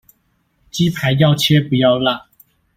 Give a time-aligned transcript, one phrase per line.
[0.71, 2.27] 雞排要切不要辣